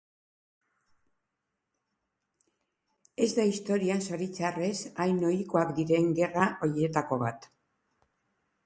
[3.27, 7.49] Ez da historian zoritxarrez hain ohikoak diren gerra horietako bat.